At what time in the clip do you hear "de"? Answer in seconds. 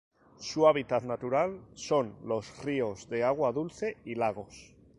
3.07-3.23